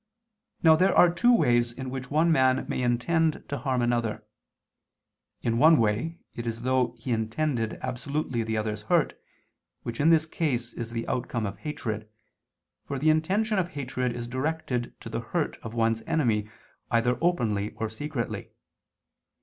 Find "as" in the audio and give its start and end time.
6.57-6.63